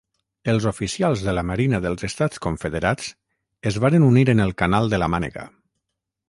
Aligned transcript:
Els 0.51 0.63
oficials 0.69 1.25
de 1.27 1.35
la 1.39 1.43
marina 1.49 1.79
dels 1.83 2.07
Estats 2.07 2.41
Confederats 2.45 3.11
es 3.73 3.79
varen 3.85 4.07
unir 4.09 4.25
en 4.35 4.43
el 4.47 4.55
canal 4.63 4.91
de 4.95 5.01
la 5.05 5.13
Mànega. 5.17 5.47